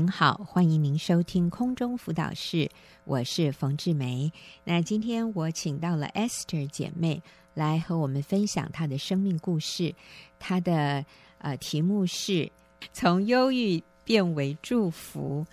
[0.00, 2.70] 您好，欢迎您收听空中辅导室，
[3.04, 4.32] 我是冯志梅。
[4.64, 9.94] 那今天我请到了 Esther 姐妹来和我们分享她的生命故事，
[10.38, 11.04] 她的
[11.36, 12.50] 呃题目是
[12.94, 15.44] 从忧郁变为祝福。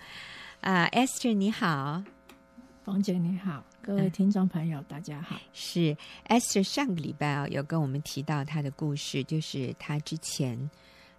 [0.62, 2.02] 啊、呃，Esther 你好，
[2.86, 5.38] 冯姐你好，各位听众朋友、嗯、大家好。
[5.52, 5.94] 是
[6.26, 10.70] Esther 上个礼拜啊有跟我们提到她的故事，就是她之前。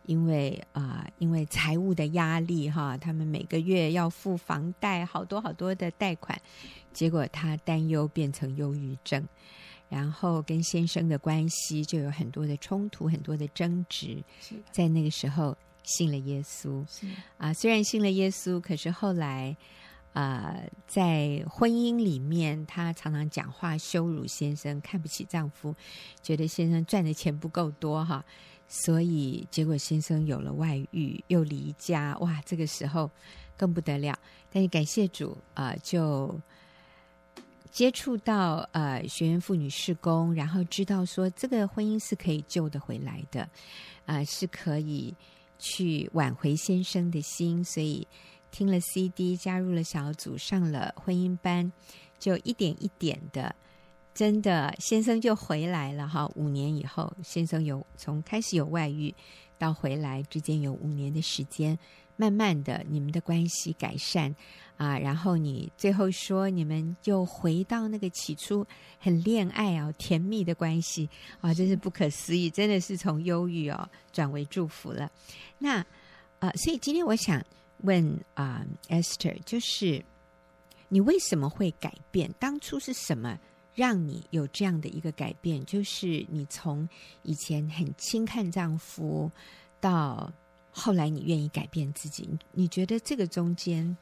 [0.09, 6.35] 因为啊、呃，因为财务的压力哈，他们每个月要付房贷，好多好多的贷款，
[6.91, 9.23] 结果他担忧变成忧郁症，
[9.87, 14.23] 然后跟先生的关系就有很多的冲突，很多的争执。
[14.71, 16.83] 在那个时候信了耶稣，
[17.37, 19.55] 啊，虽然信了耶稣，可是后来
[20.13, 25.75] 啊、呃，在婚姻里面，她常常讲话羞辱先生，看不起丈夫，
[26.23, 28.25] 觉得先生赚的钱不够多哈。
[28.71, 32.39] 所以，结果先生有了外遇，又离家，哇！
[32.45, 33.09] 这个时候
[33.57, 34.15] 更不得了。
[34.51, 36.39] 但是感谢主啊、呃，就
[37.71, 43.41] 接触到呃学员妇女事工，然后知道说这个婚姻是可以救得回来的，
[44.05, 45.15] 啊、呃，是可以
[45.57, 47.63] 去挽回先生的心。
[47.63, 48.07] 所以
[48.51, 51.71] 听了 CD，加入了小组，上了婚姻班，
[52.19, 53.55] 就一点一点的。
[54.19, 56.29] 真的，先生就回来了哈。
[56.35, 59.15] 五年以后，先生有从开始有外遇
[59.57, 61.79] 到回来之间有五年的时间，
[62.17, 64.35] 慢慢的你们的关系改善
[64.75, 64.99] 啊。
[64.99, 68.67] 然后你最后说你们又回到那个起初
[68.99, 71.09] 很恋爱啊、甜蜜的关系
[71.39, 75.09] 啊，真是不可思议，真的是从忧郁哦转为祝福了。
[75.59, 75.77] 那
[76.39, 77.41] 啊，所以今天我想
[77.83, 80.03] 问啊，Esther，就是
[80.89, 82.29] 你为什么会改变？
[82.37, 83.39] 当初是什么？
[83.79, 86.85] 让你有这样的一个改变，就是你从
[87.23, 89.31] 以前很轻看丈夫，
[89.79, 90.29] 到
[90.69, 92.29] 后来你愿意改变自己。
[92.51, 93.95] 你觉得这个中间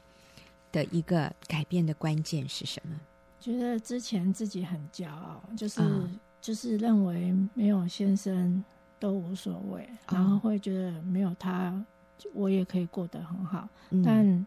[0.72, 2.98] 的一个改变的关键是什么？
[3.38, 8.64] 觉得之前自己很骄傲，就是、嗯、就是认为没有先生
[8.98, 11.72] 都无所谓，然后会觉得没有他
[12.34, 14.46] 我也可以过得很好，嗯、但。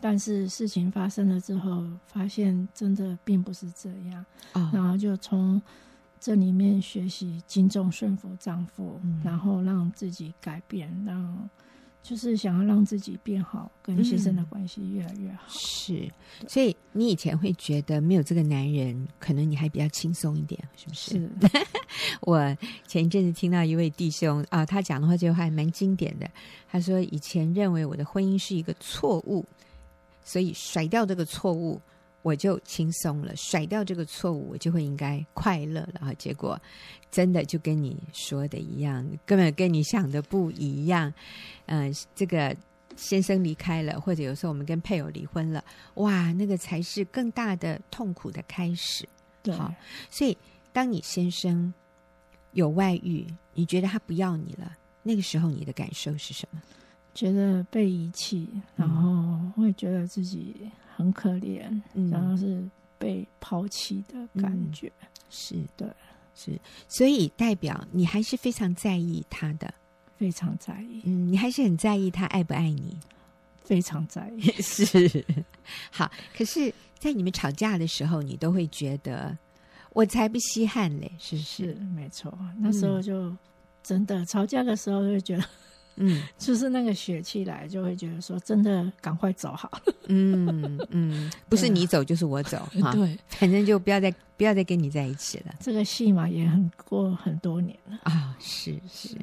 [0.00, 4.24] 但是事情发生了之后，发现真的并不是这样，
[4.54, 5.60] 哦、然后就从
[6.18, 11.48] 这里面学习敬重顺服丈夫，嗯、然后让自己改变，让
[12.02, 15.42] 就是想要让自己变好，跟先生的关系越来越好。
[15.48, 16.12] 嗯、是，
[16.48, 21.10] 所以你以前会觉得没有这个男人，可能你还比较轻松一点，是不是？
[21.10, 21.30] 是。
[22.22, 22.56] 我
[22.86, 26.26] 前一阵子听到一位弟兄啊，他讲的话就还蛮经典的。
[26.66, 29.44] 他说以前认为我的婚姻是一个错误。
[30.30, 31.80] 所以甩掉这个错误，
[32.22, 36.00] 我就轻松了；甩掉这个错误，我就会应该快乐了。
[36.00, 36.56] 哈，结果
[37.10, 41.12] 真的就跟你说的一样，根本跟你想的不一样。
[41.66, 42.56] 嗯，这个
[42.94, 45.64] 先生离开了，或者有时候我们跟配偶离婚了，
[45.94, 49.08] 哇，那个才是更大的痛苦的开始。
[49.42, 49.74] 对，好，
[50.10, 50.38] 所以
[50.72, 51.74] 当你先生
[52.52, 56.62] 有外遇，你觉得他不要你了，那个时候你的感受是什么？
[57.14, 60.54] 觉得被遗弃，然后会觉得自己
[60.96, 61.62] 很可怜，
[61.94, 62.62] 嗯、然后是
[62.98, 64.92] 被抛弃的感觉。
[65.00, 65.94] 嗯、是的，
[66.34, 69.72] 是，所以代表你还是非常在意他的，
[70.16, 71.02] 非常在意。
[71.04, 72.96] 嗯，你还是很在意他爱不爱你，
[73.64, 74.40] 非常在意。
[74.62, 75.24] 是，
[75.90, 76.10] 好。
[76.36, 79.36] 可是，在你们吵架的时候，你都会觉得
[79.92, 81.64] 我才不稀罕嘞，是不是？
[81.66, 82.36] 是，没错。
[82.58, 83.36] 那时候就
[83.82, 85.44] 真的、嗯、吵架的时候，就觉得。
[86.02, 89.70] 嗯，就是那个血气来，就会觉得说，真的赶快走好。
[90.06, 95.54] 嗯嗯，不是你走就是我走， 对，反正就不要再不要再跟你在一起了。
[95.60, 99.14] 这个戏嘛也很过很多年了啊，是是，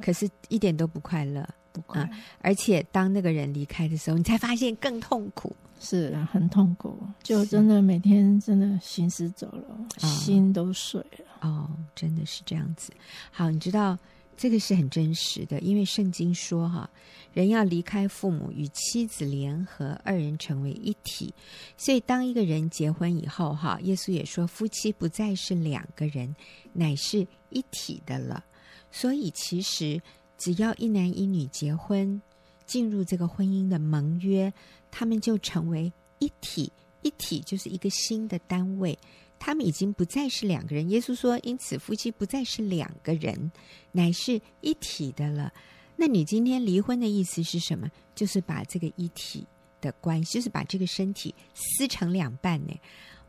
[0.00, 2.08] 可是一点都不快乐，不快乐。
[2.40, 9.64] 而且当那个人离开的时候，你才发现更痛苦，是很痛苦，就真的每天真的行尸走肉，
[9.98, 11.24] 心都碎了。
[11.40, 12.92] 哦，真的是这样子。
[13.32, 13.98] 好，你知道。
[14.40, 16.88] 这个是很真实的，因为圣经说哈，
[17.34, 21.34] 人要离开父母，与妻子联合，二人成为一体。
[21.76, 26.34] 所以当一个人结婚以后哈，耶稣也说，夫妻不再是两个人，
[26.72, 28.42] 乃是一体的了。
[28.90, 30.00] 所以其实
[30.38, 32.22] 只要一男一女结婚，
[32.64, 34.50] 进入这个婚姻的盟约，
[34.90, 36.72] 他们就成为一体，
[37.02, 38.98] 一体就是一个新的单位。
[39.40, 40.88] 他们已经不再是两个人。
[40.90, 43.50] 耶稣说：“因此，夫妻不再是两个人，
[43.90, 45.52] 乃是一体的了。”
[45.96, 47.90] 那你今天离婚的意思是什么？
[48.14, 49.46] 就是把这个一体
[49.80, 52.72] 的关系，就是把这个身体撕成两半呢？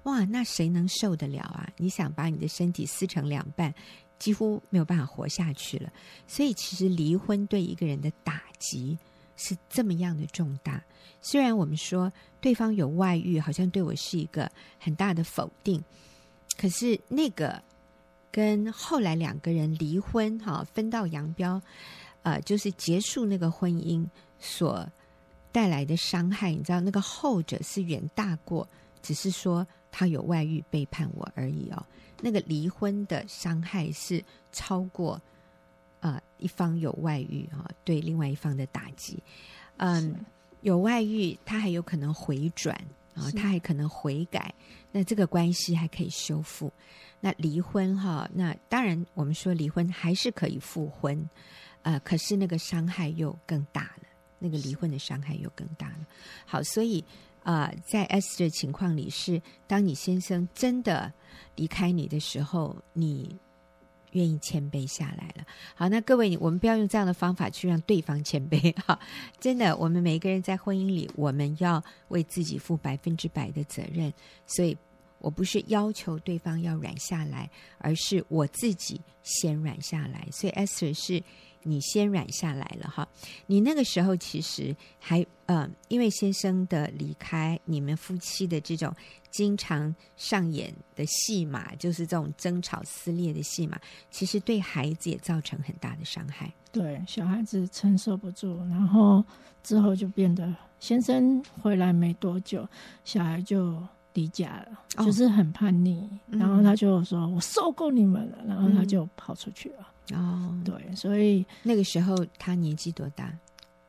[0.03, 1.69] 哇，那谁能受得了啊？
[1.77, 3.73] 你想把你的身体撕成两半，
[4.19, 5.91] 几乎没有办法活下去了。
[6.27, 8.97] 所以，其实离婚对一个人的打击
[9.41, 10.83] 是这么样的重大。
[11.19, 14.49] 虽然我们说对方有外遇，好像对我是一个
[14.79, 15.83] 很大的否定，
[16.57, 17.59] 可是那个
[18.31, 21.59] 跟后来两个人离婚，哈，分道扬镳，
[22.21, 24.07] 呃，就是结束那个婚姻
[24.39, 24.87] 所
[25.51, 28.67] 带来的伤害，你知道，那个后者是远大过，
[29.01, 31.83] 只是说他有外遇背叛我而已哦。
[32.21, 35.19] 那个离婚的伤害是超过，
[36.41, 39.17] 一方有外遇啊，对另外一方的打击。
[39.77, 40.13] 嗯，
[40.59, 42.75] 有外遇，他还有可能回转
[43.15, 44.53] 啊，他还可能悔改，
[44.91, 46.69] 那这个关系还可以修复。
[47.21, 51.29] 那离婚哈，那当然我们说离婚还是可以复婚，
[51.83, 54.03] 呃，可是那个伤害又更大了，
[54.37, 56.05] 那个离婚的伤害又更大了。
[56.45, 57.01] 好，所以。
[57.43, 61.11] 啊、呃，在 S 的情况里是，当你先生真的
[61.55, 63.35] 离开你的时候，你
[64.11, 65.45] 愿意谦卑下来了。
[65.75, 68.99] 好，那各位，我们不要用这样的方法去让对方谦卑哈。
[69.39, 74.13] 真的，我们每一个人在婚姻里，我们要为自己负百分之百的责任。
[74.45, 74.77] 所以
[75.19, 80.27] 我不是要求对方要软下来，而是我自己先软下来。
[80.31, 81.23] 所以 S 是。
[81.63, 83.07] 你先软下来了哈，
[83.45, 88.93] 你那个时候其实还呃，因为先生的离开，你们夫妻的这种
[89.29, 93.79] 经常上演的戏码，就是这种争吵撕裂的戏码，
[94.09, 96.51] 其实对孩子也造成很大的伤害。
[96.71, 99.23] 对，小孩子承受不住，然后
[99.61, 102.67] 之后就变得先生回来没多久，
[103.03, 103.81] 小孩就
[104.13, 109.87] 离家了，哦、就是很叛逆，然后他就说：“嗯、我受够你们了。”然后他就跑出去了。
[110.13, 113.31] 哦，对，所以那个时候他年纪多大？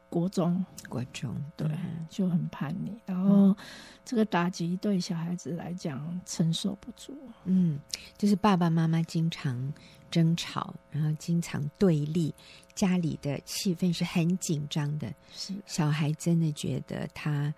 [0.09, 1.67] 国中，国中，对，
[2.11, 2.93] 就很叛逆。
[3.07, 3.57] 然后
[4.05, 7.17] 这个打击对小孩子来讲承受不住。
[7.47, 7.81] 嗯，
[8.19, 9.73] 就是爸爸妈妈经常
[10.11, 12.35] 争吵，然后经常对立，
[12.75, 15.11] 家里的气氛是很紧张的。
[15.33, 17.55] 是，小孩真的觉得他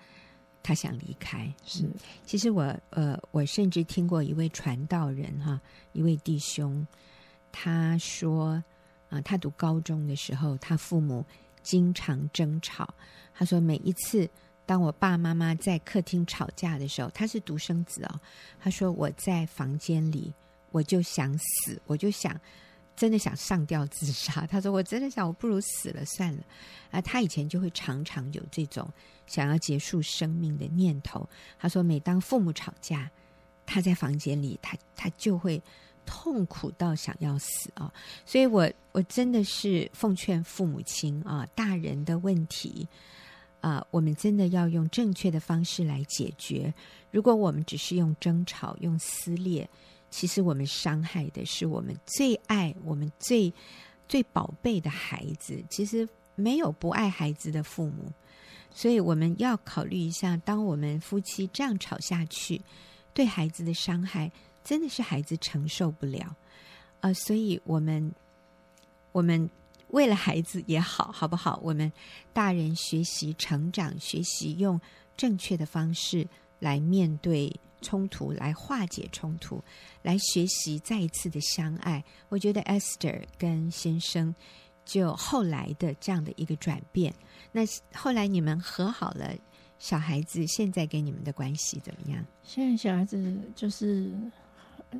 [0.62, 1.52] 他想离开。
[1.64, 1.90] 是，
[2.24, 5.60] 其实我呃，我甚至听过一位传道人哈，
[5.92, 6.86] 一位弟兄。
[7.56, 8.60] 他说
[9.08, 11.24] ：“啊，他读高中的时候，他父母
[11.62, 12.92] 经常争吵。
[13.32, 14.28] 他说，每一次
[14.66, 18.20] 当我爸妈妈在客厅吵架的时候，他是独生子哦。
[18.58, 20.34] 他说我在房间里，
[20.72, 22.38] 我就想死，我就想
[22.96, 24.44] 真的想上吊自杀。
[24.46, 26.42] 他说我真的想，我不如死了算了。
[26.90, 28.90] 啊，他以前就会常常有这种
[29.28, 31.28] 想要结束生命的念头。
[31.56, 33.08] 他说，每当父母吵架，
[33.64, 35.62] 他在房间里，他他就会。”
[36.06, 37.92] 痛苦到想要死啊！
[38.24, 42.86] 所以我我真的是奉劝父母亲啊，大人的问题
[43.60, 46.72] 啊，我们真的要用正确的方式来解决。
[47.10, 49.68] 如果我们只是用争吵、用撕裂，
[50.10, 53.52] 其实我们伤害的是我们最爱、我们最
[54.08, 55.62] 最宝贝的孩子。
[55.70, 58.12] 其实没有不爱孩子的父母，
[58.70, 62.60] 所以我们要考虑一下，当我们夫妻这样吵下去，
[63.12, 64.30] 对孩子的伤害。
[64.64, 66.34] 真的是孩子承受不了，
[67.00, 68.10] 啊、所以我们
[69.12, 69.48] 我们
[69.88, 71.60] 为了孩子也好，好不好？
[71.62, 71.92] 我们
[72.32, 74.80] 大人学习成长，学习用
[75.16, 76.26] 正确的方式
[76.58, 79.62] 来面对冲突，来化解冲突，
[80.00, 82.02] 来学习再一次的相爱。
[82.30, 84.34] 我觉得 Esther 跟先生
[84.86, 87.14] 就后来的这样的一个转变，
[87.52, 87.60] 那
[87.94, 89.36] 后来你们和好了，
[89.78, 92.24] 小孩子现在跟你们的关系怎么样？
[92.42, 94.10] 现在小孩子就是。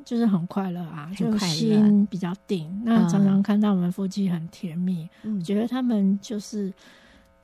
[0.04, 2.70] 就是很快乐啊，就心比较定。
[2.84, 6.72] 那常常看到我们夫妻很甜蜜，嗯，觉得他们就是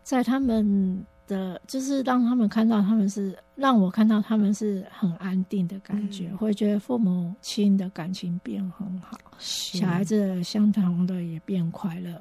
[0.02, 12.20] 在他们的，就是让他们看到他们是让我看到他们是很安定的感觉，嗯，会觉得父母亲的感情变很好，小孩子相同的也变快乐。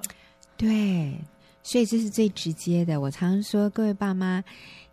[0.57, 1.17] 对，
[1.63, 2.99] 所以这是最直接的。
[2.99, 4.43] 我常常说，各位爸妈，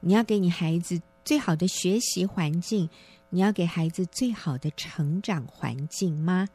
[0.00, 2.88] 你要给你孩子最好的学习环境。
[3.28, 6.48] 你要给孩子最好的成长环境吗？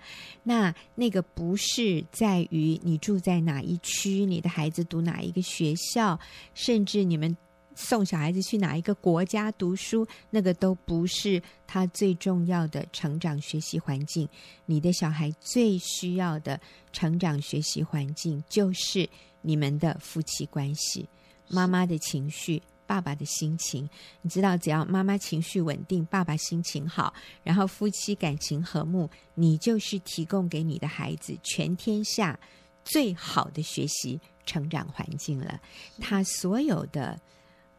[0.44, 6.20] 那那个不是在于你住在哪一区，你的孩子读哪一个学校，
[6.54, 7.36] 甚至你们
[7.76, 14.28] 送小孩子去哪一个国家读书，那个都不是他最重要的成长学习环境。
[14.66, 16.60] 你的小孩最需要的
[16.92, 19.08] 成长学习环境，就是
[19.42, 21.08] 你们的夫妻关系，
[21.50, 22.62] 妈妈的情绪。
[22.92, 23.90] 爸爸的心情，
[24.22, 32.38] 你知道，只要妈妈情绪稳定，爸爸心情好，然后夫妻感情和睦，你就是提供给你的孩子全天下
[32.84, 35.62] 最好的学习成长环境了。
[36.02, 37.18] 他所有的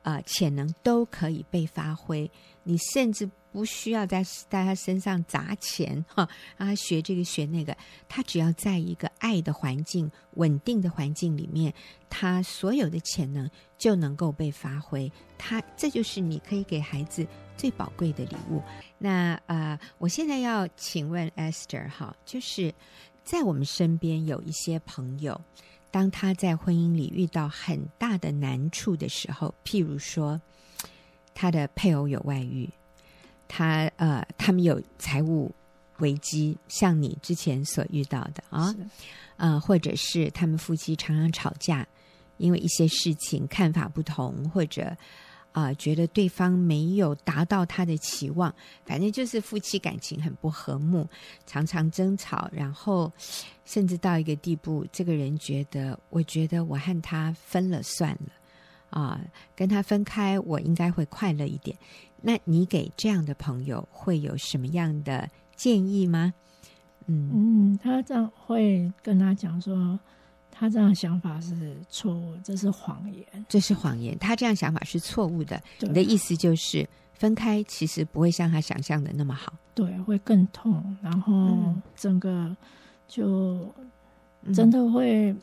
[0.01, 2.31] 呃潜能都可以被发挥。
[2.63, 7.77] 你甚至不需要在在他身上砸钱 哈，让他学这个学那个，
[8.09, 11.73] 他只要在一个爱的环境、稳定的环境里面，
[12.09, 15.13] 他所有的潜能就能够被发挥。
[15.37, 18.63] 他这就是你可以给孩子最宝贵的礼物。
[18.99, 22.75] 那呃，我现在要请问 Esther 哈，就是
[23.23, 25.41] 在我们身边有一些朋友，
[25.91, 30.41] 当他在婚姻里遇到很大的难处的时候，譬如说。
[31.35, 32.69] 他的配偶有外遇，
[33.55, 35.55] 他呃，他们有财务
[35.99, 38.75] 危机，像你之前所遇到的啊，
[39.37, 41.87] 啊或者是他们夫妻常常吵架，
[42.39, 44.85] 因为一些事情看法不同，或者
[45.53, 48.55] 啊、呃，觉得对方没有达到他的期望，
[48.87, 51.07] 反正就是夫妻感情很不和睦，
[51.45, 53.13] 常常争吵，然后
[53.67, 58.33] 甚至到一个地步，这个人觉得，我觉得我和他分了算了。
[58.89, 59.19] 啊，
[59.57, 61.75] 跟他分开，我应该会快乐一点。
[62.23, 66.33] 那你给这样的朋友会有什么样的建议吗？
[67.07, 69.99] 嗯嗯，他这样会跟他讲说，
[70.51, 74.17] 他这样想法是错误，这是谎言，这是谎言。
[74.19, 75.61] 他这样想法是错误的。
[75.81, 82.57] 你的意思就是分开其实不会像他想象的那么好，对，会更痛，然后整个
[83.09, 83.69] 就
[84.55, 85.35] 真的会。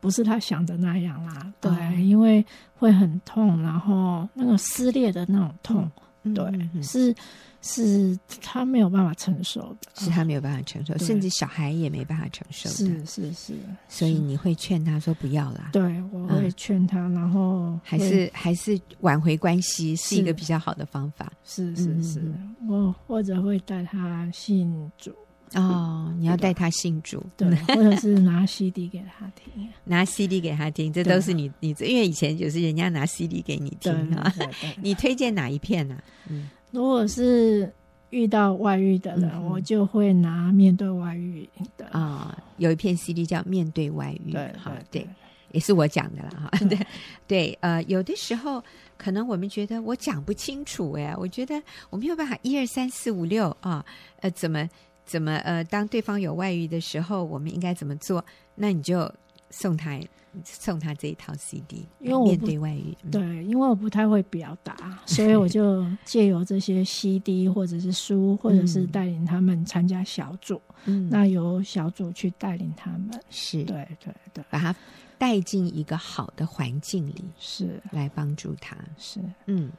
[0.00, 2.44] 不是他想的那样啦，对，哦、因为
[2.76, 5.90] 会很痛，然后那个撕裂的那种痛，嗯、
[6.32, 7.14] 对，嗯、是
[7.60, 13.54] 是他没有办法承受的，是他没有办法承受，甚至小孩也没办法承受的，是是是，
[13.88, 25.12] 所以你会劝他说不要啦，对，我会劝他，嗯、然后还是还是挽回关系是一个比较好的方法，是是是，嗯、我或者会带他信主。
[25.54, 34.32] 哦，你要带他信主，对， 或者是拿 CD 给他听，拿 CD 给他听，这都是你你因为以前就是人家拿 CD 给你听啊。
[34.82, 35.96] 你推荐哪一片呢？
[36.28, 37.72] 嗯，如果是
[38.10, 41.86] 遇到外遇的人，我就会拿面对外遇的。
[41.86, 45.06] 啊，有一片 CD 叫《面对外遇》，对，好，对，
[45.52, 46.50] 也是我讲的了哈。
[46.68, 46.78] 对
[47.26, 48.62] 对，呃，有的时候
[48.96, 53.84] 可能我们觉得我讲不清楚哎，我觉得我没有办法一二三四五六啊，
[54.20, 54.68] 呃，怎么？
[55.04, 58.24] 怎么呃，当对方有外遇的时候，我们应该怎么做？
[58.54, 59.10] 那你就
[59.50, 59.98] 送他
[60.44, 74.74] 送他这一套 CD，因为面对外遇，对，因为我不太会表达，所以我就 借由这些 CD 或者是书，或者是带领他们参加小组，嗯，那由小组去带领他们，是对对对，把他
[75.18, 77.80] 带进一个好的环境里，是。
[77.92, 79.20] 来帮助他，是。
[79.46, 79.70] 嗯，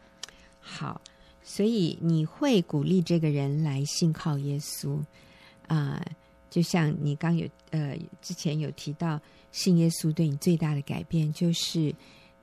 [0.61, 1.01] 好。
[1.47, 4.97] 所以你会鼓励这个人来信靠耶稣
[5.67, 6.05] 啊、呃？
[6.49, 9.19] 就像你刚有呃之前有提到，
[9.51, 11.93] 信耶稣对你最大的改变就是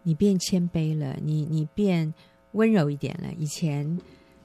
[0.02, 2.12] 你变谦卑了，你你变
[2.52, 3.32] 温柔一点了。
[3.38, 3.98] 以前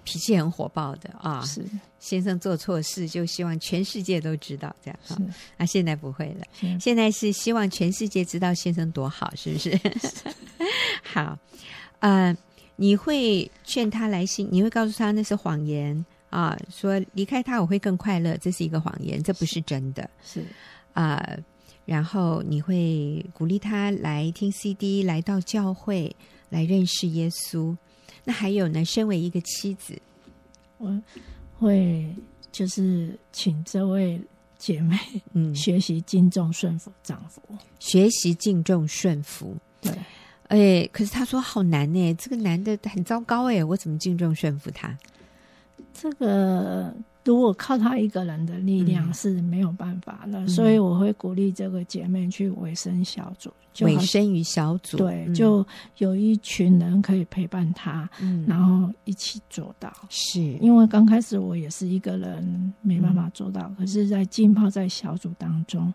[0.05, 1.63] 脾气很火爆的啊，是
[1.99, 5.17] 先生做错事就希望全世界都知道这样啊，
[5.57, 9.71] 那现在不会了，是现在是希望全世界知道先生多好，是不是？
[9.99, 10.35] 是
[11.03, 11.37] 好，
[11.99, 12.37] 嗯、呃。
[12.77, 20.10] 你会劝他来信，你会告诉他那是谎言啊，说离开他我会更快乐，这是一个谎言，这不是真的。
[20.24, 20.46] 是
[20.93, 21.38] 啊，
[21.86, 26.15] 然后你会鼓励他来听 CD，来到教会
[26.50, 27.75] 来认识耶稣。
[28.24, 28.86] 那还有呢？
[28.86, 30.00] 身为一个妻子，
[30.77, 31.01] 我
[31.57, 32.13] 会
[32.51, 34.22] 就是请这位
[34.57, 34.98] 姐妹
[35.34, 37.41] 嗯学习敬重顺服丈夫，
[37.79, 39.91] 学习敬重顺服，对。
[40.48, 44.98] 哎，可是他说好难呢，这个男的很糟糕哎，我怎么敬重顺服他？
[45.94, 46.94] 这个
[47.27, 55.65] 如果靠他一个人的力量是没有办法的，嗯、所以我会鼓励这个姐妹去委身小组，委身于小组，对，嗯、就
[55.98, 59.93] 有一群人可以陪伴他，嗯、然后一起做到。
[60.10, 60.41] 是。
[60.62, 65.93] 因为刚开始我也是一个人没办法做到，嗯、可是在浸泡在小组当中。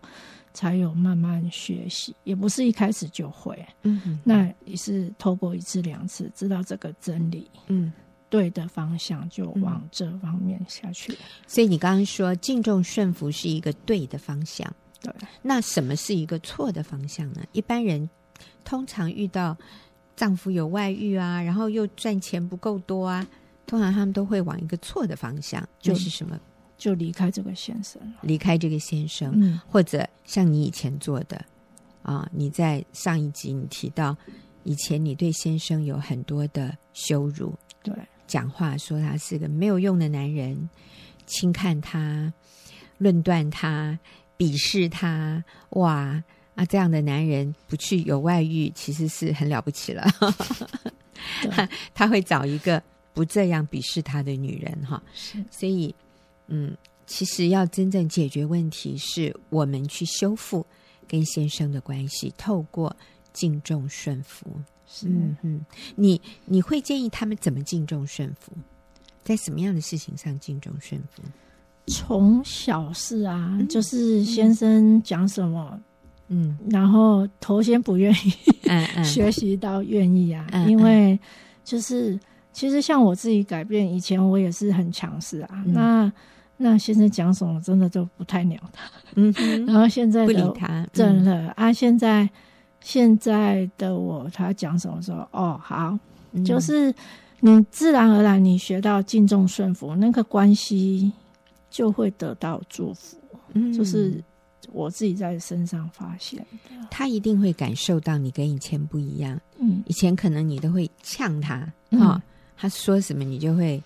[0.55, 3.57] 才有慢慢学习，也不是一开始就会。
[3.81, 7.91] 嗯，那也是透过一次两次知道这个真理，嗯，
[8.33, 11.13] 对的方向就往这方面下去。
[11.13, 11.17] 嗯。
[11.45, 14.67] 所以你刚刚说敬重顺服是一个对的方向，
[15.03, 15.13] 对。
[15.43, 17.43] 那什么是一个错的方向呢？
[17.51, 18.09] 一般人
[18.63, 19.55] 通常遇到
[20.15, 23.27] 丈夫有外遇啊，然后又赚钱不够多啊，
[23.67, 26.39] 通常他们都会往一个错的方向，就是什么？
[26.75, 31.39] 就离开这个先生，离开这个先生，嗯，或者像你以前做的
[32.01, 34.17] 啊，你在上一集你提到，
[34.63, 37.93] 以前你对先生有很多的羞辱，对，
[38.27, 40.69] 讲话说他是个没有用的男人，
[41.25, 42.31] 轻看他，
[42.97, 43.97] 论断他，
[44.37, 46.23] 鄙视他，哇
[46.55, 50.05] 啊，这样的男人不去有外遇，其实是很了不起了。
[51.51, 52.81] 他， 他会找一个
[53.13, 55.01] 不这样鄙视他的女人哈。
[55.13, 55.93] 是，所以
[56.47, 56.75] 嗯，
[57.05, 60.65] 其实要真正解决问题，是我们去修复
[61.07, 62.95] 跟先生的关系，透过
[63.31, 64.45] 敬重顺服。
[64.93, 68.51] 是，嗯嗯，你你会建议他们怎么敬重顺服？
[69.23, 71.23] 在什么样的事情上敬重顺服？
[71.87, 75.79] 从小事啊，嗯、就是先生讲什么，
[76.27, 78.33] 嗯，然后头先不愿意，
[78.67, 81.19] 嗯嗯， 学习到愿意啊，嗯、因为
[81.63, 82.19] 就是
[82.51, 86.13] 其实像我自己改变，以前我也是很强势啊，嗯、那
[86.57, 88.83] 那先生讲什么，真的就不太鸟他，
[89.15, 92.29] 嗯哼， 然后现在不理他，真的、嗯、啊，现在
[92.83, 95.97] 现在的我，他讲什么说，哦，好，
[96.33, 96.93] 嗯、就是
[97.39, 101.11] 你自然而然你学到敬重顺服，那个关系。
[101.73, 103.17] 就会得到祝福，
[103.53, 104.23] 嗯，就是
[104.71, 106.87] 我自己在身上发现的。
[106.91, 111.99] 他一定会感受到你跟以前不一样，嗯，以前可能你都会呛他，啊、嗯。
[111.99, 112.21] 哦，
[112.55, 113.81] 他说什么你就会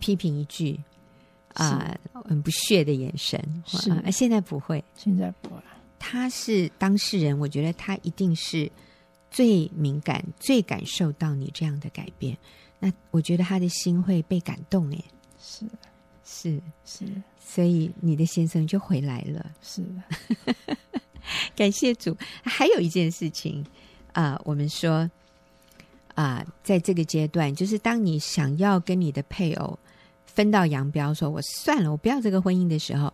[0.00, 0.76] 批评一句，
[1.54, 5.62] 啊、呃，很不屑的眼神，是，啊，现在不会，现在不会。
[6.00, 8.68] 他是当事人，我觉得他一定是
[9.30, 12.36] 最敏感、最感受到你这样的改变。
[12.80, 15.04] 那我觉得他的心会被感动，耶。
[15.38, 15.64] 是。
[16.32, 19.50] 是是，是，所以你的先生就回来了。
[19.60, 19.82] 是，
[21.56, 22.16] 感谢主。
[22.44, 23.66] 还有一件事情
[24.12, 25.10] 啊、呃，我们说
[26.14, 29.76] 啊、呃，在这个阶段，就是当你想要跟你的配偶
[30.24, 33.12] 分道扬镳，说我算了，我不要这个婚姻的时候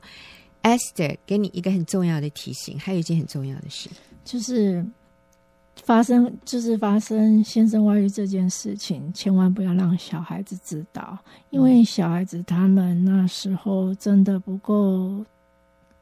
[0.67, 3.89] ，Esther 给你一个很重要的提醒，还有一件很重要的事，
[4.25, 4.85] 就是。
[5.85, 11.17] 发生就是发生先生外遇这件事情，千万不要让小孩子知道，
[11.51, 15.23] 因为小孩子他们那时候真的不够，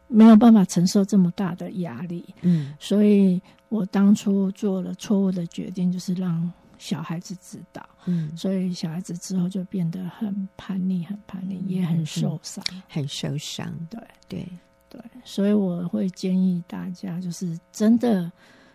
[0.07, 2.25] 没有办法承受这么大的压力。
[2.43, 7.89] 嗯，所以我当初做了错误的决定，就是让小孩子知道。
[8.07, 13.73] 嗯，所以小孩子之后就变得很叛逆，很叛逆，也很受伤，嗯，很受伤。
[13.91, 14.49] 对对
[14.89, 18.31] 对，所以我会建议大家，就是真的。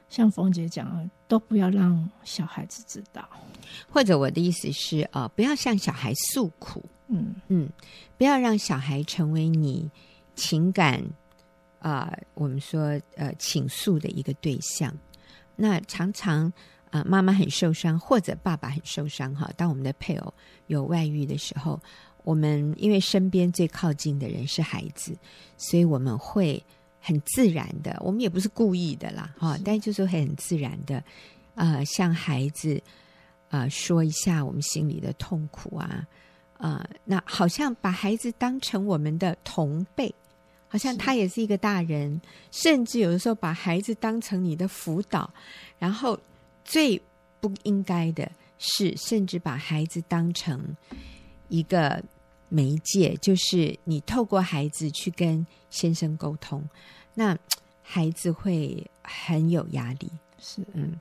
[0.10, 3.30] 像冯姐讲的，都不要让小孩子知道。
[3.92, 6.84] 或者我的意思是，呃，不要向小孩诉苦。
[7.10, 7.70] 嗯嗯，
[8.18, 9.88] 不要让小孩成为你
[10.34, 11.00] 情感
[11.78, 14.92] 啊、呃，我们说呃倾诉的一个对象。
[15.56, 19.50] 那常常啊、呃，妈妈很受伤，或者爸爸很受伤哈。
[19.56, 20.34] 当我们的配偶
[20.68, 21.80] 有外遇的时候，
[22.24, 25.18] 我们因为身边最靠近的人是孩子，
[25.58, 26.64] 所以我们会。
[27.02, 31.02] 很自然的，我们也不是故意的啦，哈，但就是很自然的，
[31.56, 32.76] 呃，向孩子
[33.50, 36.06] 啊、呃、说一下我们心里的痛苦啊，
[36.58, 40.14] 啊、呃，那好像把孩子当成我们的同辈，
[40.68, 42.20] 好像他也是一个大人，
[42.52, 45.34] 甚至有的时候把孩子当成你的辅导，
[45.78, 46.20] 然后
[46.70, 47.02] 最
[47.40, 50.76] 不应该的是，甚至把孩子当成
[51.48, 52.04] 一个。
[52.52, 56.68] 媒介就是你透过孩子去跟先生沟通，
[57.14, 57.38] 那
[57.84, 60.10] 孩子会很有压力。
[60.40, 61.00] 是，嗯，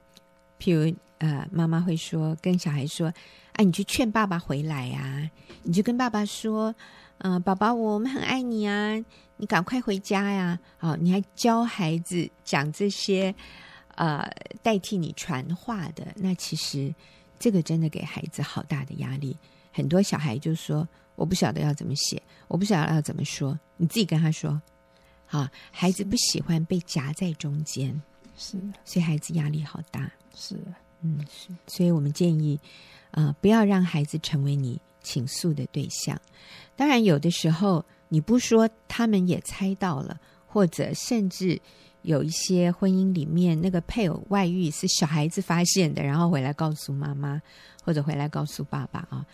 [0.60, 3.08] 譬如呃，妈妈会说跟小孩说
[3.56, 5.30] ：“哎、啊，你去劝爸爸回来呀、啊，
[5.62, 6.74] 你就跟爸爸说，
[7.20, 9.02] 嗯、呃，宝宝，我们很爱你啊，
[9.38, 13.34] 你赶快回家呀。”好，你还教孩子讲这些，
[13.98, 14.28] 呃，
[14.62, 16.94] 代替你传话的，那其实
[17.38, 19.36] 这个真的给孩子好大的压力。
[19.72, 20.88] 很多小孩就说。
[21.18, 24.62] 我不晓得要怎么写，我不晓得要怎么说，你自己跟他说。
[25.26, 28.00] 好，孩子不喜欢被夹在中间，
[28.36, 30.08] 是，所以孩子压力好大。
[30.32, 30.56] 是，
[31.00, 32.56] 嗯，是，所以我们建议，
[33.10, 36.16] 呃，不要让孩子成为你倾诉的对象。
[36.76, 41.60] 当然，有的时候你不说，他们也猜到了，或者甚至
[42.02, 47.40] 有一些婚姻里面那个配偶外遇是小孩子发现的，然后回来告诉妈妈，
[47.84, 49.26] 或者回来告诉爸爸啊。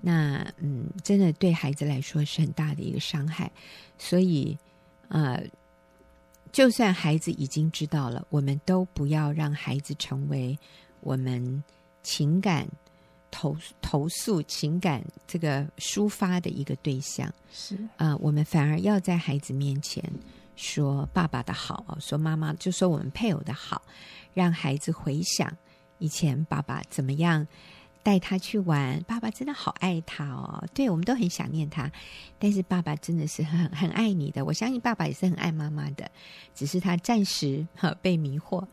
[0.00, 3.50] 那嗯，真的对孩子来说是很大的一个伤害，
[3.98, 4.56] 所以
[5.08, 5.42] 呃，
[6.52, 10.56] 就算孩子已经知道了，我们都不要让孩子成为
[11.00, 11.62] 我们
[12.02, 12.68] 情感
[13.30, 17.32] 投投诉、情感这个抒发的一个对象。
[17.50, 20.04] 是啊、呃，我们反而要在孩子面前
[20.56, 23.82] 说爸爸的好，说妈妈就说我们配偶的好，
[24.34, 25.56] 让孩子回想
[25.98, 27.46] 以前爸爸怎么样。
[28.02, 30.64] 带他去玩，爸爸真的好爱他哦。
[30.72, 31.90] 对，我们都很想念他，
[32.38, 34.44] 但是爸爸真的是很很爱你的。
[34.44, 36.08] 我相信爸爸也是很爱妈妈的，
[36.54, 38.64] 只是他暂时哈被迷惑。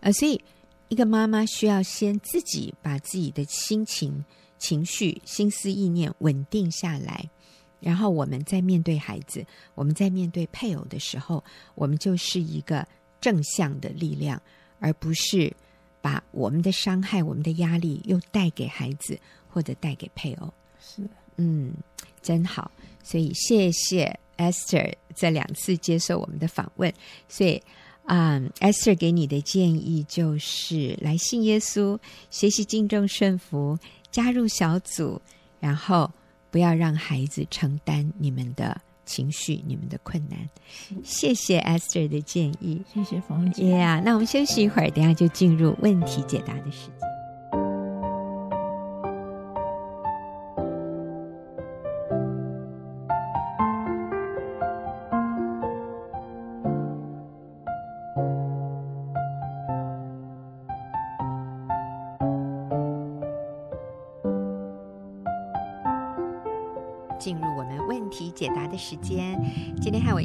[0.00, 0.42] 呃，所以
[0.88, 4.24] 一个妈妈需要先自己把自己的心情、
[4.58, 7.30] 情绪、心思意念稳定下来，
[7.80, 11.42] 然后我们在面对孩子，我们在面对配偶的时候，
[11.74, 12.86] 我们就是一个
[13.20, 14.40] 正向的力量，
[14.80, 15.52] 而不是
[16.00, 20.52] 把我们的伤害、我们的压力又带给孩子或者带给配偶。
[20.80, 21.02] 是，
[21.36, 21.72] 嗯，
[22.22, 22.70] 真好。
[23.02, 26.92] 所以谢谢 Esther 这两次接受我们的访问。
[27.28, 27.62] 所以，
[28.06, 31.98] 嗯，Esther 给你的建议就是来信耶稣，
[32.30, 33.78] 学习敬重顺服，
[34.10, 35.20] 加入小组，
[35.58, 36.10] 然后
[36.50, 38.80] 不要让孩子承担你们的。
[39.08, 40.38] 情绪，你们的困难，
[41.02, 43.62] 谢谢 Esther 的建议，谢谢冯姐。
[43.74, 47.07] Yeah，那我们休息一会儿，等下就进入问题解答的时间。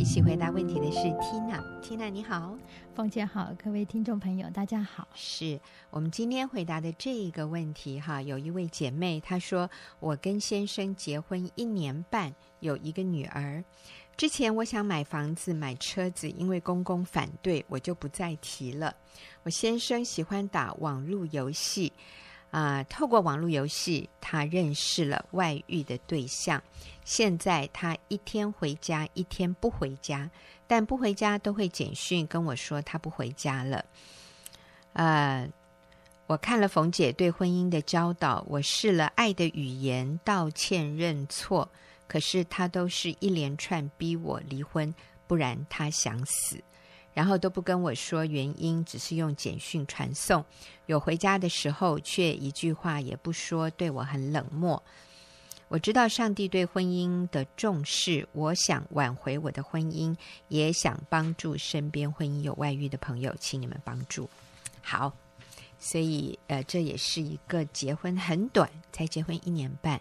[0.04, 1.64] 一起回答问题的是 Tina。
[1.82, 2.58] Tina 你好，
[2.94, 5.08] 凤姐好，各位听众朋友大家好。
[5.16, 5.58] 是
[5.92, 9.70] 我们今天回答的这一个问题哈，有一位姐妹她说，
[10.02, 13.64] 我跟先生结婚一年半，有一个女儿。
[14.18, 18.94] 之前我想买房子买车子，因为公公反对，我就不再提了。
[19.44, 21.94] 我先生喜欢打网络游戏。
[22.54, 26.62] 啊、透过网络游戏，他认识了外遇的对象。
[27.04, 30.30] 现在他一天回家，一天不回家，
[30.68, 33.84] 但不回家都会简讯跟我说他不回家了。
[34.94, 35.50] 呃，
[36.28, 41.68] 我看了冯姐对婚姻的教导，我试了爱的语言、道歉、认错，
[42.08, 44.94] 可是他都是一连串逼我离婚，
[45.26, 46.64] 不然他想死。
[47.14, 50.44] 然后都不跟我说原因，只是用简讯传送。
[50.88, 54.82] 有回家的时候，却一句话也不说，对我很冷漠。
[55.70, 60.16] 我知道上帝对婚姻的重视，我想挽回我的婚姻，
[60.48, 64.30] 也想帮助身边婚姻有外遇的朋友，请你们帮助。
[64.82, 65.12] 好，
[65.80, 70.00] 所以呃，这也是一个结婚很短，才结婚一年半，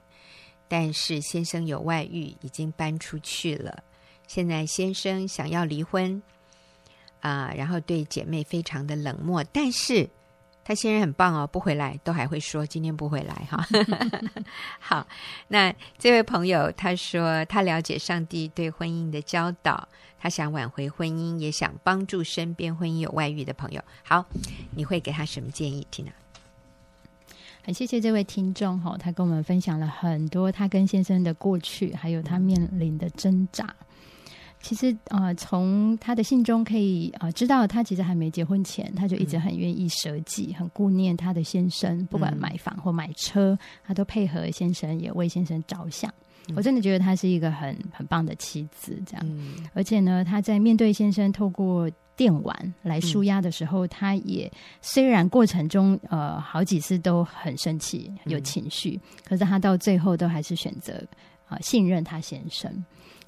[0.68, 3.82] 但是先生有外遇，已经搬出去了。
[4.26, 6.22] 现在先生想要离婚。
[7.22, 10.10] 啊、然后对姐妹非常的冷漠，但是
[10.64, 13.64] 他先生很棒哦，不回来都还会说今天不回来哈。
[14.78, 15.06] 好，
[15.48, 23.80] 那这位朋友他说他了解上帝对婚姻的教导，他想挽回婚姻，也想帮助身边婚姻有外遇的朋友。
[24.02, 24.26] 好，
[24.74, 26.10] 你会给他什么建议，Tina？
[27.64, 33.72] 很谢谢这位听众哈，他跟我们分享了很多他跟先生的过去，还有他面临的挣扎。
[34.62, 46.08] 其实，呃，从他的信中可以呃知道，他其实还没结婚前，他就一直很愿意舍己，嗯、很顾念他的先生，不管买房或买车，他都配合先生，也为先生着想。
[46.48, 49.26] 嗯、我真的觉得他是一个很很棒的妻子，这样。
[49.28, 60.94] 嗯、而且呢，他在面对先生透过电玩来舒压的时候，嗯、他也虽然过程中呃好几次都很生气，有情绪，嗯、可是他到最后都还是选择
[61.46, 62.72] 啊、呃、信任他先生。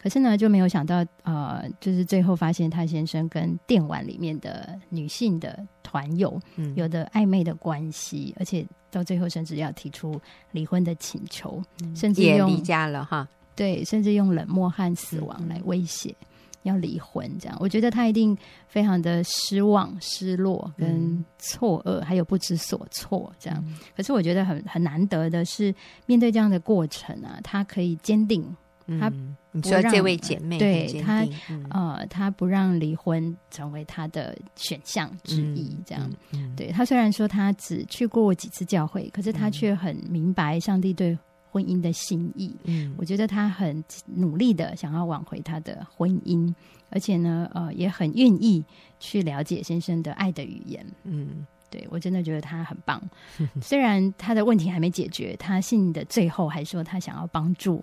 [0.04, 16.26] 可是呢，就没有想到，呃，就是最后发现他先生跟电玩里面的女性的团友，嗯，有的暧昧的关系，而且到最后甚至要提出离婚的请求，嗯、甚至用也离家了哈，对，甚至用冷漠和死亡来威胁、嗯、
[16.64, 18.36] 要离婚，这样，我觉得他一定
[18.68, 23.58] 非常的失望、失落跟错愕，嗯、还有不知所措，这样。
[23.66, 28.54] 嗯、可是我觉得很很难得的是，面对这样的过程啊，他可以坚定。
[29.00, 29.10] 他
[29.52, 31.26] 你说这位姐妹对他
[31.70, 36.10] 呃，他不让离婚成为他的选项之一，这样。
[36.54, 41.16] 对，他虽然说他只去过几次教会，可是他却很明白上帝对
[41.50, 42.54] 婚姻的心意。
[42.64, 46.52] 嗯，我觉得他很努力的想要挽回他的婚姻，
[46.90, 48.62] 而且呢，呃，也很愿意
[48.98, 50.84] 去了解先生的爱的语言。
[51.04, 53.00] 嗯，对，我真的觉得他很棒。
[53.62, 57.82] 虽然他的问题还没解决，他信的最后还说他想要帮助。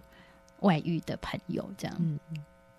[0.61, 2.17] 外遇的朋友，这样，嗯，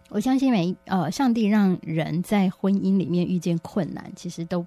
[0.08, 4.66] 我相信每呃，上帝让人在婚姻里面遇见困难，其实都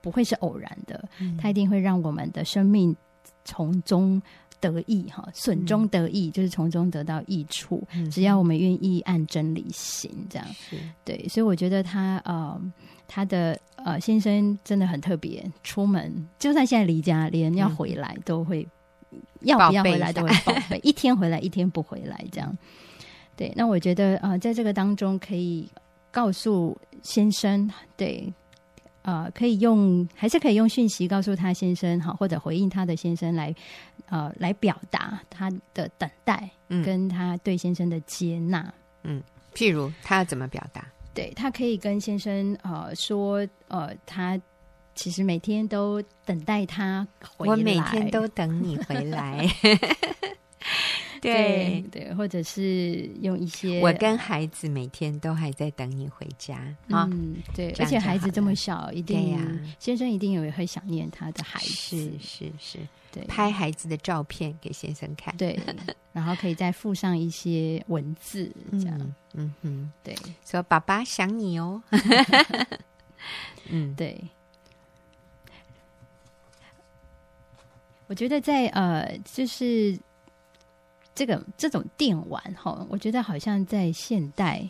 [0.00, 2.94] 不会是偶然的，嗯、他一定会让我们的生命
[3.44, 4.20] 从中
[4.60, 7.82] 得益，哈，损中得益，嗯、就是从中得到益处。
[7.94, 10.76] 嗯、只要我们愿意按真理行，这样，是。
[11.04, 12.60] 对，所以我觉得他呃，
[13.06, 18.66] 他的呃先生真的很特别，出门就算现在离家，连要回来都会。
[19.40, 22.56] 要不要回来都会报备， 一天回来一天不回来这样。
[23.36, 25.68] 对，那我觉得啊、呃，在这个当中可以
[26.10, 28.32] 告诉先生，对，
[29.02, 33.54] 啊、呃，可以用还是可以用讯息告诉他先生哈，或者回应他的先生来，
[34.06, 36.50] 呃，来表达他的等待，
[36.84, 38.74] 跟他对先生的接纳。
[39.04, 39.22] 嗯，
[39.54, 40.84] 譬如他要怎么表达？
[41.14, 44.40] 对，他可以跟先生呃说，呃，他。
[44.98, 47.06] 其实每天都等待他
[47.36, 47.52] 回来。
[47.52, 49.46] 我每天都等你回来。
[51.22, 56.56] 对对，或者是用一些，我跟孩子每天都还在等你回家
[56.90, 57.08] 啊。
[57.12, 59.38] 嗯，对，而且孩子这么小，一定呀，
[59.78, 61.96] 先生一定也会想念他的孩子。
[61.96, 62.78] 是是是，
[63.12, 65.58] 对，拍孩子的照片给先生看，对，
[66.12, 71.80] 然后可以再附上一些文字， 这样，嗯哼，对，说爸爸想你哦。
[73.70, 74.20] 嗯，对。
[78.08, 79.96] 我觉得在呃，就是。
[81.14, 84.64] 这个这种电玩哈，我觉得好像在现代，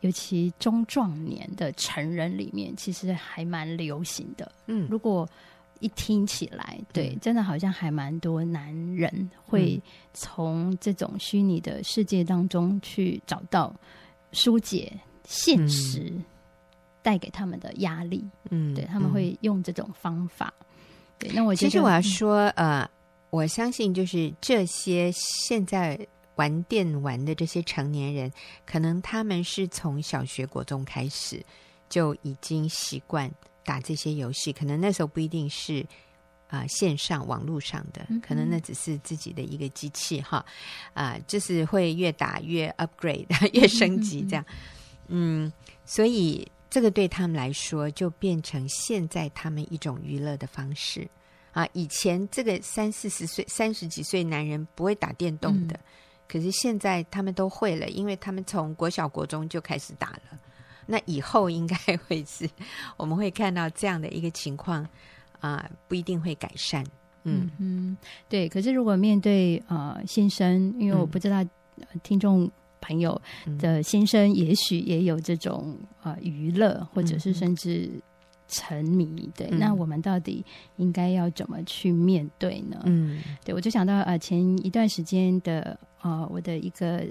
[0.00, 4.50] 尤其中壮年的成人里面，其实还蛮流行的。
[4.66, 5.24] 嗯，如果
[5.78, 9.80] 一听起来，对，真的好像还蛮多男人会
[10.12, 13.72] 从这种虚拟的世界当中去找到
[14.32, 16.12] 疏解现实
[17.02, 18.28] 带给他们的压力。
[18.50, 20.52] 嗯，对，他们会用这种方法。
[21.18, 22.88] 对，那我其实我要说，呃。
[23.30, 25.98] 我相信，就是这些现在
[26.36, 28.32] 玩电玩的这些成年人，
[28.64, 31.44] 可能他们是从小学、国中开始
[31.90, 33.30] 就已经习惯
[33.62, 34.50] 打这些游戏。
[34.50, 35.82] 可能那时候不一定是
[36.46, 40.38] 啊、呃、线上网络上的，可能那只是自己的一个机器哈
[40.94, 44.42] 啊、呃，就是会越打越 upgrade， 越升级这样。
[45.08, 45.52] 嗯，
[45.84, 51.08] 所以这个对他们来说，就变成现在他们一种娱乐的方式。
[51.52, 55.84] 啊，以前这个三四十岁、三十几岁男人不会打电动的，嗯、
[56.28, 60.38] 可是现在他们都会了，因为他们从国小、国中就开始打了。
[60.86, 61.76] 那以后应该
[62.06, 62.48] 会是
[62.96, 64.86] 我们会看到这样的一个情况
[65.40, 66.84] 啊，不一定会改善。
[67.24, 67.96] 嗯嗯，
[68.28, 68.48] 对。
[68.48, 72.48] 可是如果面对呃先生，因为我不知道、嗯、听众
[72.88, 73.20] 朋友
[73.60, 77.88] 的心声，也许也有这种呃娱乐，或者是甚至。
[78.50, 80.42] 沉迷，对，嗯、那我们到底
[80.76, 82.80] 应该要怎么去面对呢？
[82.86, 87.04] 嗯，对，我就想到呃，前一段时间的呃，我的一个。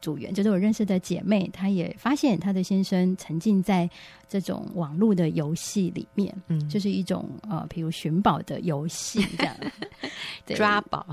[0.00, 3.88] 组员就是我认识的姐妹，她也发现她的先生沉浸在
[4.28, 9.56] 这种网络的游戏里面，嗯，就是一种呃，比如寻宝的游戏这样，
[10.44, 10.56] 对。
[10.56, 11.06] 抓宝，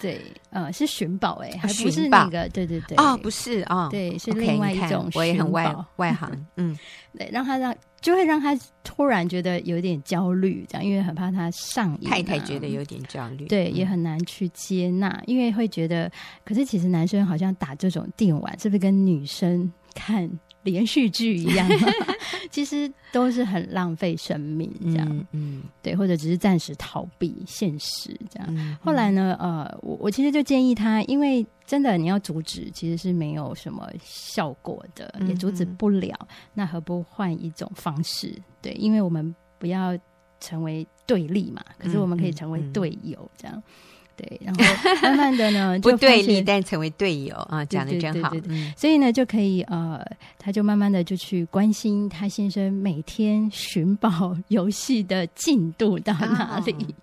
[0.00, 6.76] 对，呃，是寻宝哎，还不是那个，对对对，哦，不是啊，对，是另外一种，我也很外外行，嗯，
[7.18, 16.12] 对，让他让就会让他突然觉得有点焦虑，这样，因为很怕他上瘾，太太觉得有点焦虑，对，也很难去接纳，因为会觉得，
[16.44, 20.30] 可是其实男生好像打这种电玩是不是跟女生看
[20.64, 21.68] 连续剧一样？
[22.50, 28.48] 其实都是很浪费生命，这样，嗯，嗯对，或者只是暂时逃避现实这样。
[28.50, 36.14] 嗯、后来呢，呃，我我其实就建议他，因为真的你要阻止，其实是没有什么效果的，也阻止不了。
[36.20, 38.34] 嗯、那何不换一种方式？
[38.60, 39.96] 对，因为我们不要
[40.40, 43.62] 成为对立嘛，可是我们可以成为队友，这样。
[44.16, 44.62] 对，然后
[45.02, 48.30] 慢慢的呢， 不对立，但成为队友啊，讲的真好。
[48.30, 50.00] 对对对对，所以呢，就可以呃，
[50.38, 56.72] 他就慢慢的就去关心他先生每天寻宝游戏的进度到哪里。
[56.72, 56.94] 哦、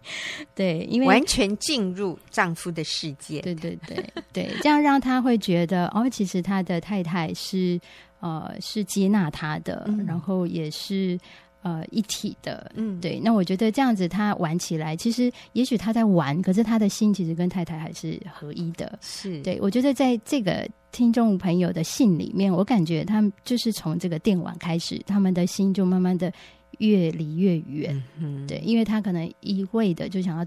[0.55, 3.41] 对，因为完全进入丈夫的世界。
[3.41, 7.79] 对对对对，这样让他会觉得哦，其实他的太太是
[8.19, 11.19] 呃是接纳他的，嗯、然后也是。
[11.61, 13.19] 呃，一体的，嗯，对。
[13.19, 18.97] 那我觉得这样子，他玩起来，其实也许他在玩，可是他的心其实跟太太还是合一的。
[19.01, 19.59] 是，对。
[19.61, 26.33] 我觉得在这个听众朋友的信里面，我感觉他们就是从这个电玩开始，他们的心就慢慢的
[26.79, 28.03] 越离越远。
[28.17, 30.45] 嗯，对，因为他可能一味的就想要。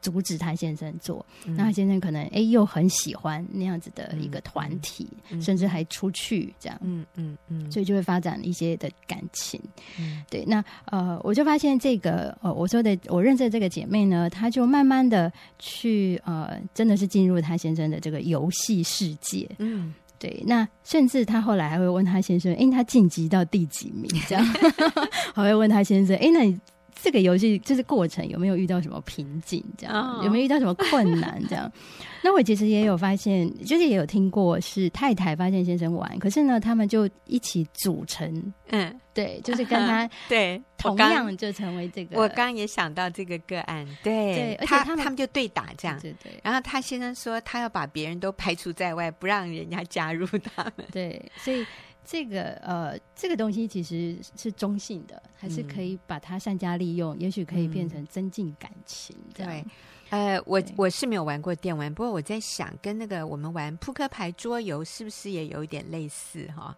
[0.00, 9.60] 阻止他先生做，嗯、那他先生可能哎、欸、又很喜欢那样子的一个团体，嗯、甚至还出去这样，嗯嗯嗯，所以就会发展一些的感情。
[9.98, 19.48] 嗯、对，那呃，我就发现这个呃，我说的我认识的这个姐妹呢，她就慢慢的去呃，真的是进入她先生的这个游戏世界。
[19.58, 24.10] 嗯，对，那甚至她后来还会问她先生，哎、欸，他晋级到第几名？
[24.26, 24.44] 这样，
[25.34, 26.58] 还会问她先生，哎、欸，那你。
[27.02, 29.64] 这个游戏就是过程有没有遇到什么瓶颈？
[29.78, 30.24] 这样、oh.
[30.24, 31.42] 有没有遇到什么困难？
[31.48, 31.70] 这样，
[32.22, 42.20] 那我其实也有发现，就是也有听过是太太发现先生玩，可是呢，他们就一起组成，嗯，对，就是跟他 对同样就成为这个。
[42.20, 46.40] 我刚刚也想到这个个案，对，对，而且他们他们就对打这样，对，对对。
[46.42, 50.86] 然后他先生说他要把别人都排除在外，不让人家加入他们。
[50.92, 51.64] 对，所以。
[52.10, 59.16] 这个呃，这个东西其实是中性的，还是可以把它善加利用，嗯、也许可以变成增进感情。
[59.32, 59.64] 对，
[60.08, 66.76] 呃，我我是没有玩过电玩，不过我在想，跟那个我们玩扑克牌桌游是不是也有一点类似哈？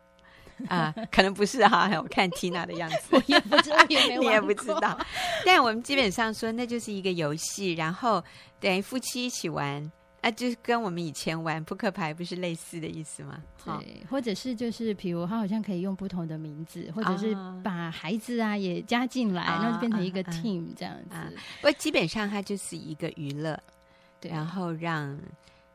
[0.69, 1.89] 啊，可能不是哈。
[1.97, 4.99] 我看 Tina 的样子，我也不知道，也没 你也不知道。
[5.47, 8.23] 但我们基本上说，那就是一个游戏，然后
[8.61, 9.91] 等于夫妻一起玩。
[10.23, 13.43] 啊，就是跟我们以前玩扑克牌不是类似的意思吗？
[13.65, 21.17] 对，或者是就是，比如他好像可以用不同的名字，或者是把孩子啊也加进来，然后就变成一个 team 这样子。
[21.57, 23.61] 不过基本上它就是一个娱乐，
[24.21, 25.19] 对，然后让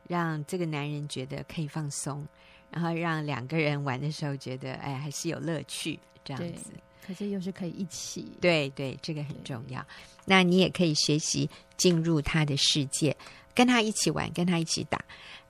[0.06, 2.26] 让这个男人觉得可以放松，
[2.70, 6.70] 然后让两个人玩的时候觉得哎还是有乐趣这样子。
[7.06, 9.86] 可是又是可以一起，对对，这个很重要。
[10.24, 13.14] 那你也可以学习进入他的世界。
[13.58, 14.96] 跟他一起玩，跟他一起打。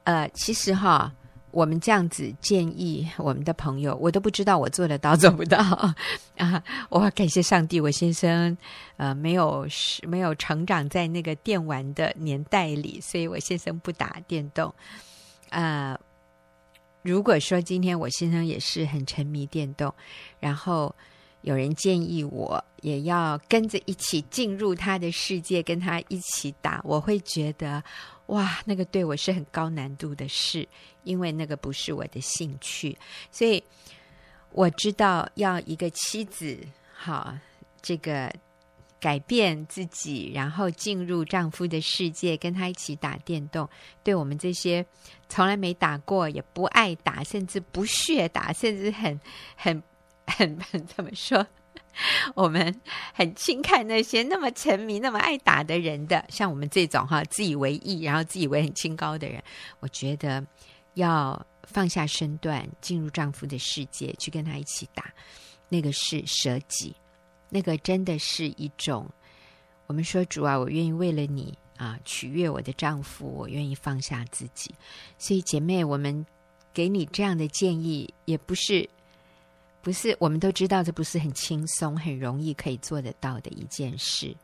[0.05, 1.13] 呃，其实哈，
[1.51, 5.59] 我们这样子建议我们的朋友，我都不知道我做得到做不到
[6.39, 6.65] 啊。
[6.89, 8.57] 我感谢上帝，我先生
[8.97, 9.69] 呃没有
[10.05, 14.73] 没有成长在那个电玩的年代里，所以我先生不打电动。
[15.51, 15.95] 呃，
[17.03, 19.93] 如果说今天我先生也是很沉迷电动，
[20.41, 20.95] 然后。
[21.43, 27.83] 有人建议我也要跟着一起进入他的世界，跟他一起打，我会觉得
[28.27, 30.67] 哇，那个对我是很高难度的事，
[31.05, 32.99] 因为那个不是我的兴趣。
[33.31, 33.63] 所以
[34.51, 36.59] 我知道要一个妻子，
[36.93, 37.33] 好，
[37.81, 38.31] 这个
[39.01, 43.69] 改变自己，然后进入丈夫的世界，跟他一起打电动，
[44.03, 44.85] 对我们这些
[45.29, 49.19] 从来没打过，也不爱打，甚至不屑打，甚至很
[49.57, 49.81] 很。
[50.37, 51.47] 很怎么说？
[52.37, 52.81] 我们
[53.13, 59.43] 很轻看那些那么沉迷、那么爱打的人的，像我们这种哈自以为意，然后自以为很清高的人，
[59.81, 60.47] 我觉得
[60.95, 65.13] 要放下身段，进入丈夫的世界，去跟他一起打，
[65.69, 66.95] 那个是舍己，
[67.49, 69.09] 那个真的是一种。
[69.89, 74.73] 我们说主啊，我愿意为了你啊取悦我的丈夫，我愿意放下自己。
[75.19, 76.25] 所以姐妹，我们
[76.73, 78.89] 给你这样的建议，也不是。
[79.89, 84.37] 不是，我们都知道这不是很轻松、很容易可以做得到的一件事。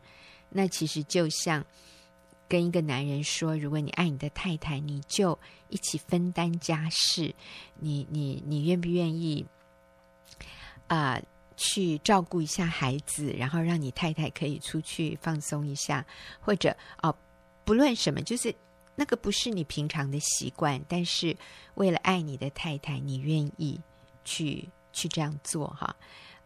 [0.49, 1.63] 那其实就像
[2.49, 7.35] 跟一个男人说：“如果你爱你的太太，你就一起分担家事。
[7.79, 9.45] 你、你、你愿不愿意
[10.87, 11.21] 啊、
[11.59, 16.07] 去照顾一下孩子，然后让你太太可以出去放松一下，
[16.41, 17.15] 或者哦，
[17.67, 18.55] 不论什么，就是
[18.97, 21.37] 那个不是你平常的习惯，但是
[21.75, 23.79] 为了爱你的太太，你愿意
[24.25, 25.95] 去。”去这样做哈，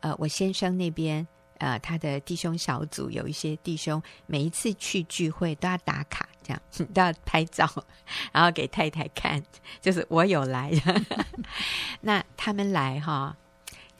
[0.00, 1.24] 呃，我先生那边，
[1.58, 7.70] 呃，他的弟兄小组有一些弟兄，每一次去聚会都要打卡，这样 都要拍照，
[8.32, 9.40] 然后给太太看，
[9.80, 10.72] 就是我有来。
[12.00, 13.36] 那他们来哈，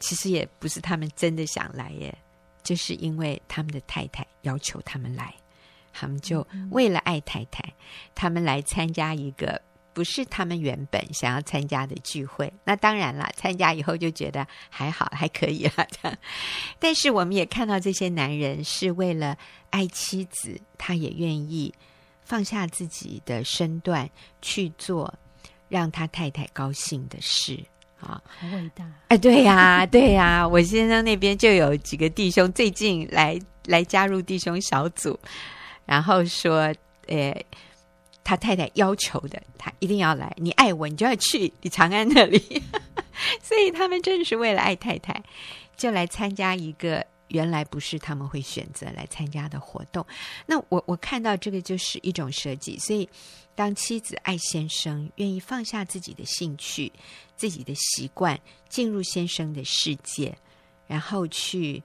[0.01, 2.17] 其实也不是他们真的想来耶，
[2.63, 5.35] 就是因为他们的太太要求他们来，
[5.93, 7.63] 他们就为了爱太太，
[8.15, 9.61] 他们来参加一个。
[9.99, 16.17] 不是他们原本想要参加的聚会，那当然了，参加以后就觉得还好，还可以了这样。
[16.79, 19.37] 但是我们也看到这些男人是为了
[19.71, 21.75] 爱妻子，他也愿意
[22.23, 24.09] 放下自己的身段
[24.41, 25.13] 去做
[25.69, 27.59] 让他太太高兴的事
[27.99, 28.89] 啊，好伟大！
[29.09, 35.19] 哎，对呀，对呀，我先生那边就有几个弟兄最近来来加入弟兄小组，
[35.87, 36.73] 然后说，
[37.09, 37.45] 诶。
[38.29, 40.31] 他太太要求的，他一定要来。
[40.37, 42.63] 你爱我，你就要去你长安那里。
[43.43, 45.19] 所以他们正是为了爱太太，
[45.79, 50.07] 就来参加一个原来不是他们会选择来参加的活动。
[50.45, 52.79] 那我我看到这个就是一种设计。
[52.79, 53.09] 所以，
[53.55, 56.93] 当妻子爱先生，愿意放下自己的兴趣、
[57.35, 58.39] 自己的习惯，
[58.69, 60.37] 进入先生的世界，
[60.87, 61.83] 然后去。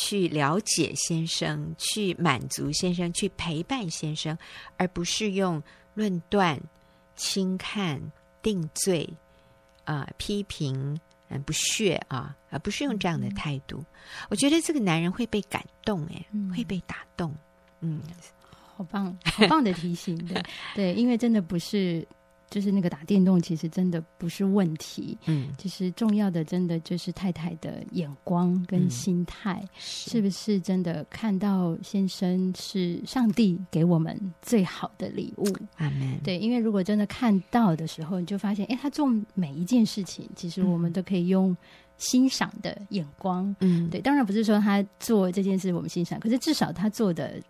[0.00, 4.38] 去了解先生，去满足先生，去陪伴先生，
[4.76, 5.60] 而不是用
[5.94, 6.56] 论断、
[7.16, 8.00] 轻看、
[8.40, 9.08] 定罪、
[9.84, 13.78] 啊、呃、批评、嗯、呃、不屑啊，而不是用这样的态度。
[13.78, 13.86] 嗯、
[14.30, 17.34] 我觉得这个男人会被感动，哎、嗯，会被打动。
[17.80, 18.00] 嗯，
[18.76, 20.40] 好棒，好棒的提醒，对
[20.76, 22.06] 对，因为真的不是。
[22.50, 25.16] 就是那个打电动，其实真的不是问题。
[25.26, 35.44] 嗯，其实重要的，真的就是太太的眼光跟心态，嗯、是，是不是真的看到先生是上帝给我们最好的礼物？
[35.76, 36.18] 阿门。
[36.24, 41.56] 对，因为如果真的看到的时候，你就发现，哎，他做每一件事情，其实我们都可以用
[41.96, 43.54] 欣赏的眼光。
[43.60, 47.40] 嗯，对，当然不是说他做这件事我们欣赏，可是至少他做的。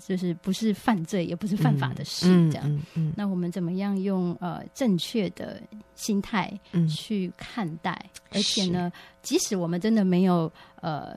[0.00, 2.68] 就是不是犯罪，也不是犯法的事，这样。
[2.68, 5.60] 嗯嗯嗯、那我们怎么样用呃正确的
[5.94, 6.52] 心态
[6.88, 7.92] 去看待？
[8.30, 11.16] 嗯、而且呢，即使我们真的没有呃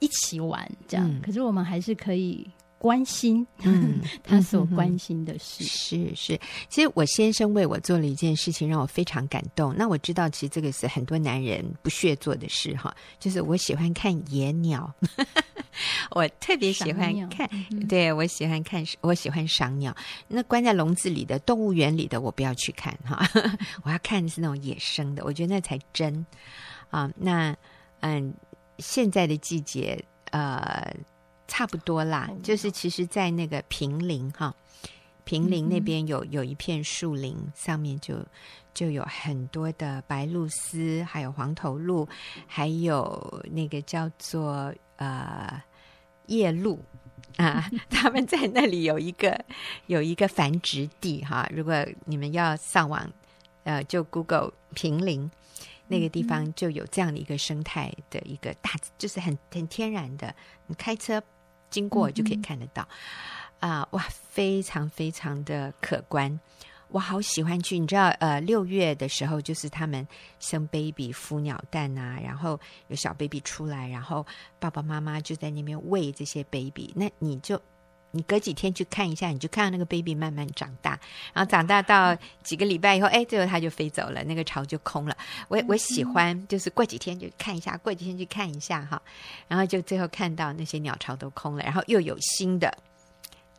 [0.00, 2.48] 一起玩这样，嗯、可是我们还是可以
[2.78, 5.64] 关心， 嗯，他所关心的事。
[5.64, 9.74] 是是，其实我先生为我做了一件事情，让我非常感动。
[9.76, 14.94] 那我知道，其实这个是很多男人不屑做的事哈，就是我喜欢看野鸟，
[16.10, 19.94] 我特别喜欢看，嗯、对我喜欢看，我喜欢赏鸟。
[20.28, 23.26] 那关在笼子里的动物园里的，我不要去看哈，
[23.84, 26.24] 我要看的是那种野生的，我觉得那才真
[26.90, 27.10] 啊。
[27.16, 27.56] 那
[28.00, 28.32] 嗯，
[28.78, 30.94] 现在的季节，呃。
[31.50, 34.54] 差不多啦，就是其实，在那个平林哈，
[35.24, 38.16] 平林那边有有一片树林，上面就
[38.74, 42.06] 就有很多的白鹭鸶，还有黄头鹭，
[42.46, 45.58] 还有那个叫做呃
[46.28, 46.78] 夜鹭
[47.36, 49.44] 啊， 他们在那里有一个
[49.86, 51.46] 有一个繁殖地哈。
[51.52, 53.10] 如果你们要上网，
[53.64, 55.30] 呃，就 Google 平林。
[55.90, 60.34] 那个地方就有这样的一个生态的一个大，就是很很天然的，
[60.66, 61.22] 你开车。
[61.70, 62.88] 经过就可以看得到，
[63.60, 66.40] 啊、哇，非常非常的可观，
[66.90, 67.78] 我好喜欢去。
[67.78, 70.06] 你知道，呃，六月的时候就是他们
[70.40, 72.58] 生 baby、孵鸟蛋啊，然后
[72.88, 74.26] 有小 baby 出来，然后
[74.58, 76.92] 爸爸妈妈就在那边喂这些 baby。
[76.96, 77.60] 那你就
[78.10, 80.98] 你隔几天去看一下，你就看到那个 baby 慢慢长大，
[81.34, 85.14] 然后长大到几个礼拜以后，哎，最后它就飞走了，那个巢就空了。
[85.48, 89.00] 我我喜欢，就是过几天就看一下，过几天去看一下哈，
[89.46, 92.74] 然后就最后看到那些鸟巢都空了，然后又有新的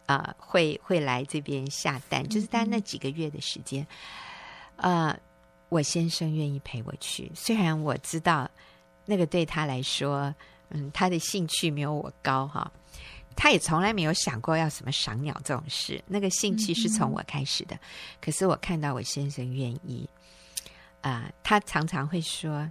[0.09, 3.85] 啊、呃，会会来这边下蛋，就是在那几个月的时间，
[4.77, 5.15] 呃，
[5.69, 8.49] 我先生愿意陪我去，虽然我知道
[9.05, 10.33] 那个对他来说，
[10.69, 12.71] 嗯，他的兴趣没有我高哈。
[13.35, 17.75] 他也从来没有想过要什么赏鸟这种事，那个兴趣是从我开始的。
[17.75, 17.79] 嗯、
[18.19, 20.09] 可是我看到我先生愿意，
[21.01, 22.67] 啊、呃，他常常会说：“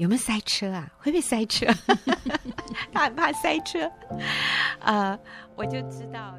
[0.00, 0.88] 有没有塞车啊？
[0.98, 1.66] 会不会塞车？”
[2.90, 3.84] 他很怕塞车，
[4.80, 5.18] 啊、呃，
[5.54, 6.34] 我就知道。